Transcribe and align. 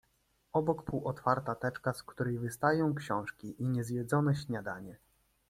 Obok 0.53 0.83
półotwarta 0.83 1.55
teczka, 1.55 1.93
z 1.93 2.03
której 2.03 2.39
wy 2.39 2.51
stają 2.51 2.95
książki 2.95 3.55
i 3.63 3.67
nie 3.69 3.83
zjedzone 3.83 4.35
śniadanie. 4.35 4.97